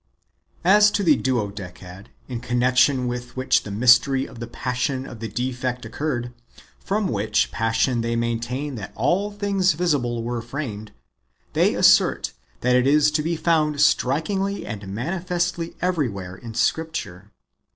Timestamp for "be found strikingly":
13.21-14.65